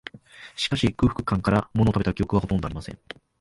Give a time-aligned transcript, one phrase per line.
[0.55, 2.97] しかし、空腹感から、ものを食べた記憶は、ほとんどありません